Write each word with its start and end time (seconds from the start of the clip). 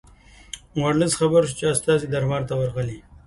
ورلسټ 0.81 1.17
خبر 1.19 1.41
شو 1.47 1.55
چې 1.59 1.65
استازي 1.73 2.07
دربار 2.13 2.41
ته 2.49 2.53
ورغلي. 2.57 2.99